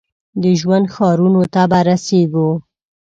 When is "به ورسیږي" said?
1.71-2.43